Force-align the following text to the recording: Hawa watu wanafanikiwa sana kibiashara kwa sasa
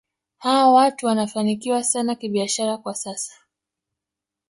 Hawa 0.37 0.69
watu 0.73 1.05
wanafanikiwa 1.05 1.83
sana 1.83 2.15
kibiashara 2.15 2.77
kwa 2.77 2.93
sasa 2.95 3.33